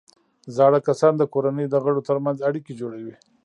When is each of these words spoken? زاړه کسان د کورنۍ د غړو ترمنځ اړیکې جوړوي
زاړه 0.55 0.79
کسان 0.87 1.13
د 1.17 1.23
کورنۍ 1.33 1.65
د 1.69 1.75
غړو 1.83 2.01
ترمنځ 2.09 2.37
اړیکې 2.47 2.77
جوړوي 2.79 3.15